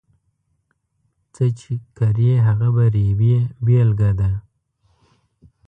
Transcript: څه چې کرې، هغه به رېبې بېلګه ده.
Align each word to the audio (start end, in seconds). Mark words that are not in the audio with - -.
څه 1.33 1.45
چې 1.59 1.73
کرې، 1.97 2.31
هغه 2.47 2.67
به 2.75 2.85
رېبې 2.95 3.35
بېلګه 3.65 4.11
ده. 4.19 4.31